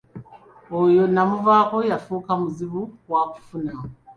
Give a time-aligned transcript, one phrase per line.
[0.81, 3.73] Oyo namuvaako yafuuka muzibu wakufuna.